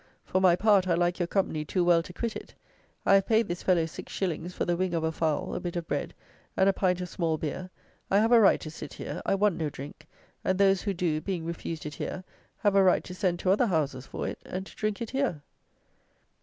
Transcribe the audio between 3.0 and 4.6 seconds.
I have paid this fellow six shillings